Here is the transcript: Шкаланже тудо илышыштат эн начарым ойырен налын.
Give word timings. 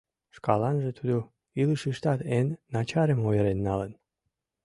Шкаланже 0.35 0.91
тудо 0.97 1.17
илышыштат 1.61 2.19
эн 2.37 2.47
начарым 2.73 3.19
ойырен 3.29 3.59
налын. 3.67 3.91